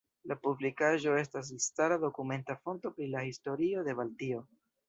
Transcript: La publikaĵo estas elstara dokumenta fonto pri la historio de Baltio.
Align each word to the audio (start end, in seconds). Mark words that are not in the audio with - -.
La 0.29 0.35
publikaĵo 0.45 1.13
estas 1.23 1.51
elstara 1.57 1.99
dokumenta 2.05 2.57
fonto 2.65 2.95
pri 2.97 3.11
la 3.15 3.25
historio 3.29 3.89
de 3.91 3.97
Baltio. 4.01 4.43